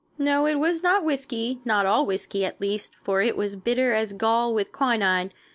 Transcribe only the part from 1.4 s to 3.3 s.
not all whiskey, at least, for